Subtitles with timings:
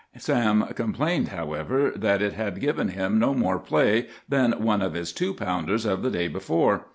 [0.17, 5.13] Sam complained, however, that it had given him no more play than one of his
[5.13, 6.87] two pounders of the day before.